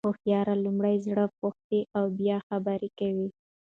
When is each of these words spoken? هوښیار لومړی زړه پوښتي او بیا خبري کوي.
هوښیار 0.07 0.47
لومړی 0.65 0.95
زړه 1.07 1.25
پوښتي 1.39 1.79
او 1.97 2.05
بیا 2.19 2.37
خبري 2.47 2.89
کوي. 2.99 3.27